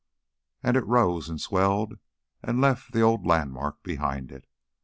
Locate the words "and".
0.63-0.75, 1.29-1.39, 2.41-2.59